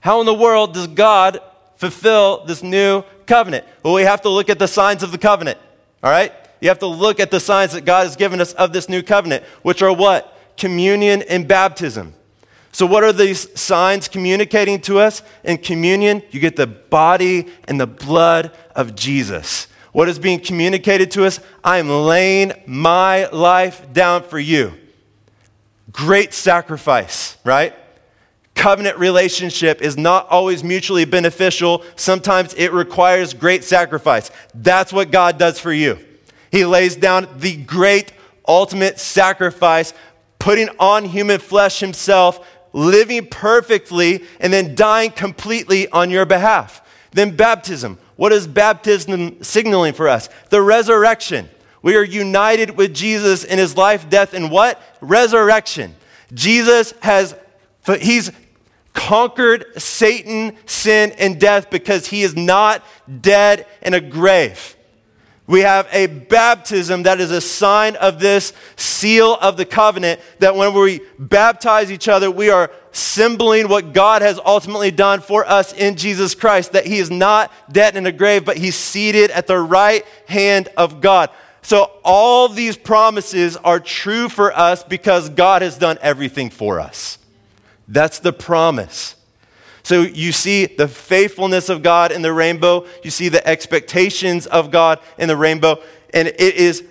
[0.01, 1.41] How in the world does God
[1.77, 3.67] fulfill this new covenant?
[3.83, 5.59] Well, we have to look at the signs of the covenant,
[6.03, 6.33] all right?
[6.61, 9.03] You have to look at the signs that God has given us of this new
[9.03, 10.38] covenant, which are what?
[10.59, 12.15] Communion, and baptism.
[12.73, 15.23] So, what are these signs communicating to us?
[15.43, 19.69] In communion, you get the body and the blood of Jesus.
[19.93, 21.41] What is being communicated to us?
[21.65, 24.75] I am laying my life down for you.
[25.91, 27.75] Great sacrifice, right?
[28.55, 31.83] Covenant relationship is not always mutually beneficial.
[31.97, 34.31] Sometimes it requires great sacrifice.
[34.55, 35.99] That's what God does for you.
[36.51, 38.13] He lays down the great
[38.47, 39.93] ultimate sacrifice,
[40.49, 46.81] putting on human flesh himself, living perfectly, and then dying completely on your behalf.
[47.11, 47.99] Then baptism.
[48.17, 50.31] What is baptism signaling for us?
[50.49, 51.51] The resurrection.
[51.83, 54.81] We are united with Jesus in his life, death, and what?
[55.03, 55.95] Resurrection.
[56.33, 57.35] Jesus has,
[58.01, 58.33] he's
[58.95, 62.83] conquered Satan, sin, and death because he is not
[63.21, 64.78] dead in a grave.
[65.49, 70.55] We have a baptism that is a sign of this seal of the covenant that
[70.55, 75.73] when we baptize each other, we are symboling what God has ultimately done for us
[75.73, 79.47] in Jesus Christ, that he is not dead in a grave, but he's seated at
[79.47, 81.31] the right hand of God.
[81.63, 87.17] So all these promises are true for us because God has done everything for us.
[87.89, 89.17] That's the promise.
[89.89, 94.71] So you see the faithfulness of God in the rainbow, you see the expectations of
[94.71, 95.83] God in the rainbow,
[96.13, 96.85] and it is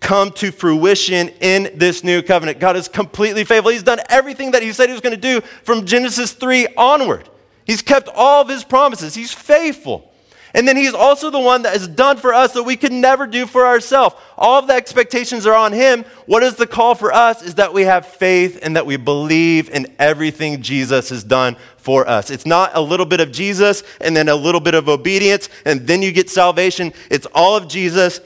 [0.00, 2.60] come to fruition in this new covenant.
[2.60, 3.70] God is completely faithful.
[3.70, 7.26] He's done everything that He said He was going to do from Genesis 3 onward.
[7.64, 10.11] He's kept all of His promises, He's faithful.
[10.54, 13.26] And then he's also the one that has done for us that we could never
[13.26, 14.14] do for ourselves.
[14.36, 16.04] All of the expectations are on him.
[16.26, 19.70] What is the call for us is that we have faith and that we believe
[19.70, 22.30] in everything Jesus has done for us.
[22.30, 25.86] It's not a little bit of Jesus and then a little bit of obedience and
[25.86, 26.92] then you get salvation.
[27.10, 28.20] It's all of Jesus,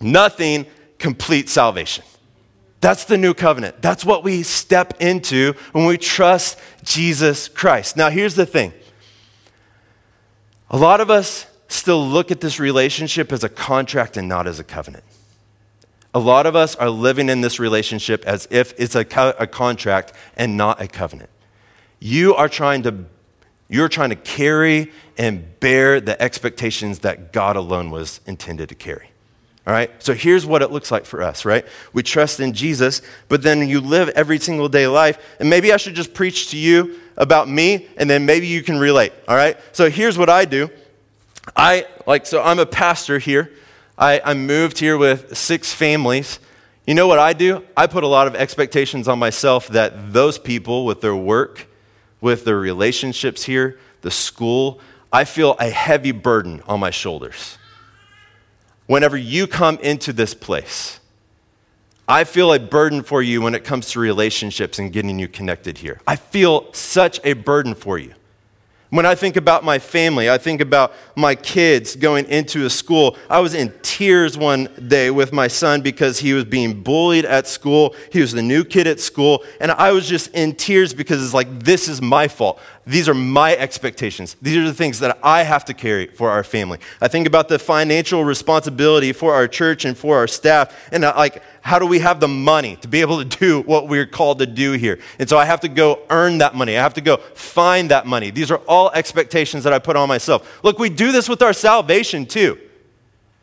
[0.00, 0.64] nothing,
[0.98, 2.04] complete salvation.
[2.80, 3.82] That's the new covenant.
[3.82, 7.98] That's what we step into when we trust Jesus Christ.
[7.98, 8.72] Now, here's the thing.
[10.70, 14.58] A lot of us still look at this relationship as a contract and not as
[14.58, 15.04] a covenant.
[16.12, 19.46] A lot of us are living in this relationship as if it's a, co- a
[19.46, 21.30] contract and not a covenant.
[22.00, 23.04] You are trying to
[23.68, 29.10] you're trying to carry and bear the expectations that God alone was intended to carry.
[29.64, 29.90] All right?
[30.02, 31.64] So here's what it looks like for us, right?
[31.92, 35.36] We trust in Jesus, but then you live every single day life.
[35.38, 38.76] And maybe I should just preach to you about me, and then maybe you can
[38.76, 39.12] relate.
[39.28, 39.56] All right?
[39.70, 40.68] So here's what I do
[41.56, 43.52] I like, so I'm a pastor here.
[43.98, 46.38] I, I moved here with six families.
[46.86, 47.64] You know what I do?
[47.76, 51.68] I put a lot of expectations on myself that those people, with their work,
[52.20, 54.80] with their relationships here, the school,
[55.12, 57.58] I feel a heavy burden on my shoulders.
[58.86, 61.00] Whenever you come into this place,
[62.08, 65.78] I feel a burden for you when it comes to relationships and getting you connected
[65.78, 66.00] here.
[66.06, 68.14] I feel such a burden for you.
[68.90, 73.16] When I think about my family, I think about my kids going into a school.
[73.28, 77.46] I was in tears one day with my son because he was being bullied at
[77.46, 77.94] school.
[78.10, 79.44] He was the new kid at school.
[79.60, 82.58] And I was just in tears because it's like, this is my fault.
[82.90, 84.34] These are my expectations.
[84.42, 86.80] These are the things that I have to carry for our family.
[87.00, 90.76] I think about the financial responsibility for our church and for our staff.
[90.90, 93.86] And uh, like, how do we have the money to be able to do what
[93.86, 94.98] we're called to do here?
[95.20, 96.76] And so I have to go earn that money.
[96.76, 98.30] I have to go find that money.
[98.30, 100.60] These are all expectations that I put on myself.
[100.64, 102.58] Look, we do this with our salvation too.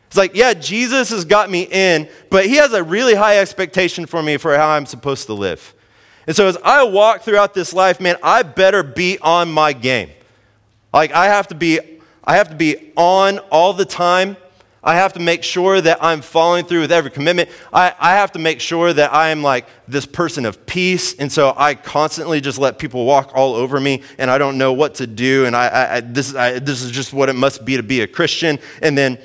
[0.08, 4.08] It's like, yeah, Jesus has got me in, but he has a really high expectation
[4.08, 5.74] for me for how I'm supposed to live.
[6.28, 10.09] And so as I walk throughout this life, man, I better be on my game.
[10.93, 11.80] Like I have to be
[12.23, 14.36] I have to be on all the time
[14.88, 17.49] I have to make sure that I'm following through with every commitment.
[17.73, 21.13] I, I have to make sure that I am like this person of peace.
[21.15, 24.71] And so I constantly just let people walk all over me and I don't know
[24.71, 25.45] what to do.
[25.45, 28.07] And I, I this, I, this is just what it must be to be a
[28.07, 28.59] Christian.
[28.82, 29.17] And then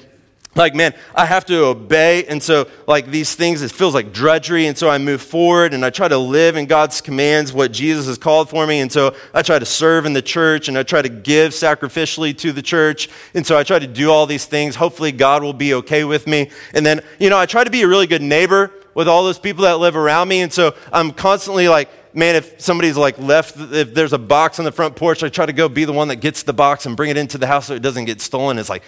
[0.55, 4.67] like man i have to obey and so like these things it feels like drudgery
[4.67, 8.07] and so i move forward and i try to live in god's commands what jesus
[8.07, 10.83] has called for me and so i try to serve in the church and i
[10.83, 14.45] try to give sacrificially to the church and so i try to do all these
[14.45, 17.71] things hopefully god will be okay with me and then you know i try to
[17.71, 20.75] be a really good neighbor with all those people that live around me and so
[20.93, 24.97] i'm constantly like man, if somebody's like left, if there's a box on the front
[24.97, 27.17] porch, I try to go be the one that gets the box and bring it
[27.17, 28.59] into the house so it doesn't get stolen.
[28.59, 28.83] It's like,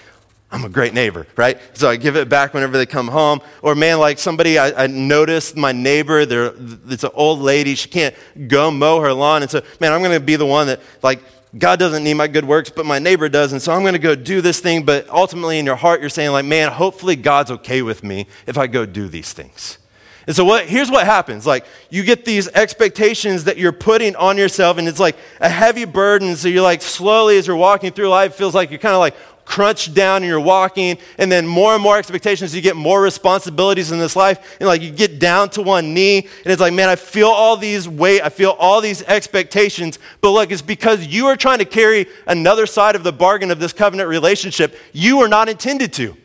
[0.55, 1.59] I'm a great neighbor, right?
[1.73, 3.41] So I give it back whenever they come home.
[3.61, 8.15] Or man, like somebody, I, I noticed my neighbor, it's an old lady, she can't
[8.47, 9.43] go mow her lawn.
[9.43, 11.21] And so, man, I'm going to be the one that, like,
[11.59, 13.51] God doesn't need my good works, but my neighbor does.
[13.53, 14.85] And so I'm going to go do this thing.
[14.85, 18.57] But ultimately, in your heart, you're saying, like, man, hopefully God's okay with me if
[18.57, 19.79] I go do these things.
[20.27, 21.47] And so what here's what happens.
[21.47, 25.85] Like you get these expectations that you're putting on yourself and it's like a heavy
[25.85, 26.37] burden.
[26.37, 29.15] So you're like slowly as you're walking through life, feels like you're kind of like
[29.45, 33.93] crunched down and you're walking, and then more and more expectations, you get more responsibilities
[33.93, 36.89] in this life, and like you get down to one knee, and it's like, man,
[36.89, 41.27] I feel all these weight, I feel all these expectations, but look, it's because you
[41.27, 45.29] are trying to carry another side of the bargain of this covenant relationship you are
[45.29, 46.17] not intended to.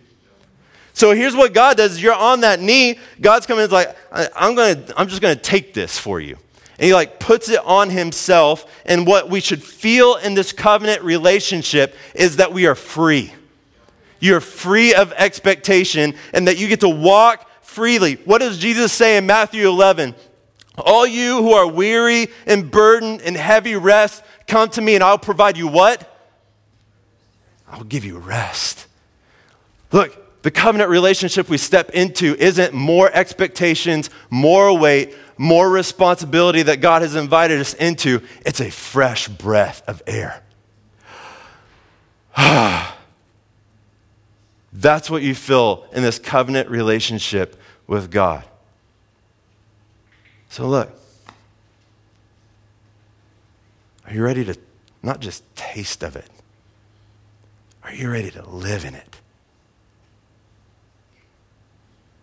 [0.93, 2.99] So here's what God does: you're on that knee.
[3.22, 3.63] God's coming.
[3.63, 4.84] It's like I'm gonna.
[4.97, 6.38] I'm just gonna take this for you.
[6.80, 8.65] And he like puts it on himself.
[8.86, 13.34] And what we should feel in this covenant relationship is that we are free.
[14.21, 18.15] You're free of expectation and that you get to walk freely.
[18.23, 20.15] What does Jesus say in Matthew 11?
[20.77, 25.17] All you who are weary and burdened and heavy rest, come to me and I'll
[25.17, 26.17] provide you what?
[27.69, 28.88] I'll give you rest.
[29.91, 36.81] Look, the covenant relationship we step into isn't more expectations, more weight, more responsibility that
[36.81, 38.21] God has invited us into.
[38.45, 40.43] It's a fresh breath of air.
[44.73, 48.43] That's what you feel in this covenant relationship with God.
[50.49, 50.91] So, look,
[54.07, 54.57] are you ready to
[55.01, 56.29] not just taste of it?
[57.85, 59.21] Are you ready to live in it?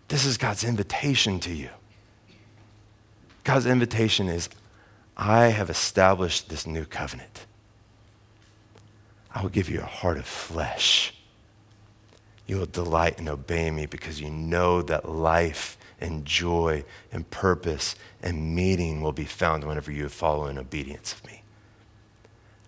[0.07, 1.69] This is God's invitation to you.
[3.47, 4.49] God's invitation is
[5.15, 7.45] I have established this new covenant.
[9.33, 11.13] I will give you a heart of flesh.
[12.45, 17.95] You will delight and obey me because you know that life and joy and purpose
[18.21, 21.43] and meaning will be found whenever you follow in obedience of me.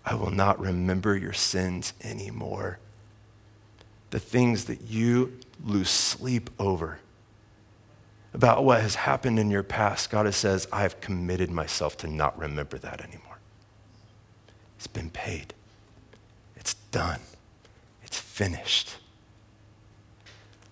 [0.06, 2.78] I will not remember your sins anymore.
[4.12, 7.00] The things that you lose sleep over
[8.32, 12.38] about what has happened in your past, God says, I have committed myself to not
[12.38, 13.38] remember that anymore.
[14.76, 15.54] It's been paid,
[16.56, 17.20] it's done,
[18.02, 18.96] it's finished.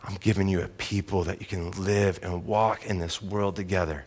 [0.05, 4.07] I'm giving you a people that you can live and walk in this world together,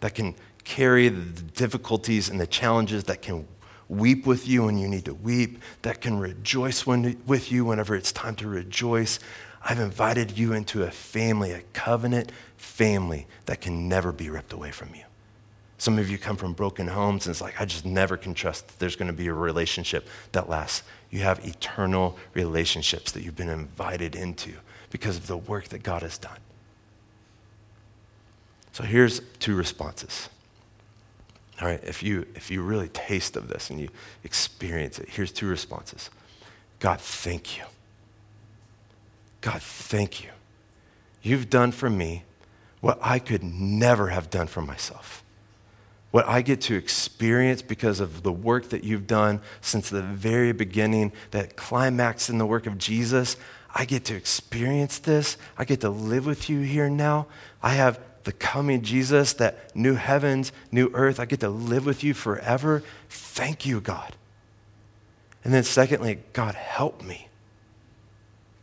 [0.00, 0.34] that can
[0.64, 3.48] carry the difficulties and the challenges, that can
[3.88, 7.94] weep with you when you need to weep, that can rejoice when, with you whenever
[7.94, 9.18] it's time to rejoice.
[9.68, 14.70] I've invited you into a family, a covenant family that can never be ripped away
[14.70, 15.02] from you.
[15.76, 18.66] Some of you come from broken homes, and it's like, I just never can trust
[18.66, 20.84] that there's going to be a relationship that lasts.
[21.10, 24.54] You have eternal relationships that you've been invited into
[24.88, 26.38] because of the work that God has done.
[28.72, 30.30] So here's two responses.
[31.60, 33.90] All right, if you, if you really taste of this and you
[34.24, 36.08] experience it, here's two responses
[36.80, 37.64] God, thank you.
[39.40, 40.30] God, thank you.
[41.22, 42.24] You've done for me
[42.80, 45.24] what I could never have done for myself.
[46.10, 50.52] What I get to experience because of the work that you've done since the very
[50.52, 53.36] beginning, that climax in the work of Jesus,
[53.74, 55.36] I get to experience this.
[55.58, 57.26] I get to live with you here now.
[57.62, 61.20] I have the coming Jesus, that new heavens, new earth.
[61.20, 62.82] I get to live with you forever.
[63.08, 64.16] Thank you, God.
[65.44, 67.27] And then, secondly, God, help me.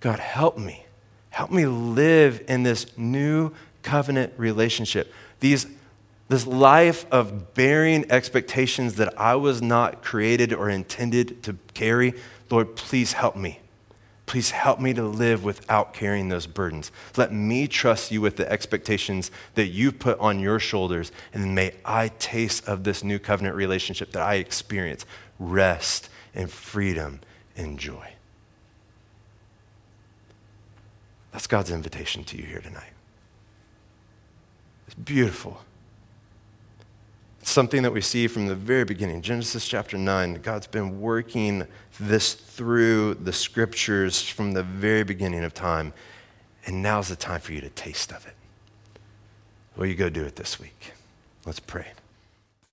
[0.05, 0.85] God, help me.
[1.31, 5.11] Help me live in this new covenant relationship.
[5.39, 5.65] These,
[6.29, 12.13] this life of bearing expectations that I was not created or intended to carry.
[12.51, 13.61] Lord, please help me.
[14.27, 16.91] Please help me to live without carrying those burdens.
[17.17, 21.73] Let me trust you with the expectations that you put on your shoulders, and may
[21.83, 25.03] I taste of this new covenant relationship that I experience
[25.39, 27.21] rest and freedom
[27.57, 28.14] and joy.
[31.35, 32.93] That's God's invitation to you here tonight.
[34.85, 35.59] It's beautiful.
[37.41, 39.21] It's something that we see from the very beginning.
[39.21, 41.67] Genesis chapter 9, God's been working
[41.99, 45.91] this through the scriptures from the very beginning of time.
[46.65, 48.35] And now's the time for you to taste of it.
[49.75, 50.93] Will you go do it this week?
[51.45, 51.87] Let's pray.